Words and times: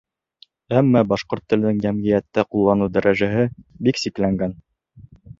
Әммә 0.77 1.01
башҡорт 1.09 1.43
теленең 1.51 1.81
йәмғиәттә 1.83 2.45
ҡулланылыу 2.55 2.93
дәрәжәһе 2.95 3.43
бик 3.89 4.01
сикләнгән. 4.05 4.57